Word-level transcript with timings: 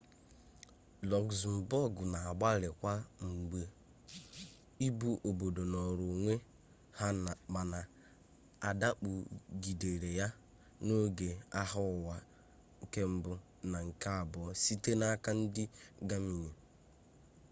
luxembourg 1.09 1.95
na-agbalị 2.13 2.69
kwa 2.79 2.93
mgbe 3.27 3.61
ị 4.85 4.87
bụ 4.97 5.09
obodo 5.27 5.63
nọrọ 5.73 6.03
onwe 6.13 6.33
ha 6.99 7.07
mana 7.53 7.79
adakpọ 8.69 9.09
gidere 9.63 10.09
ya 10.19 10.27
ma 10.35 10.39
n'oge 10.85 11.29
agha 11.59 11.81
ụwa 11.95 12.15
i 13.01 13.03
na 13.71 13.77
ii 13.89 13.99
site 14.63 14.91
n'aka 14.99 15.29
ndị 15.39 15.63
gamani 16.09 16.51